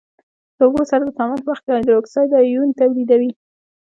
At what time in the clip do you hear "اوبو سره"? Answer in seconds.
0.67-1.03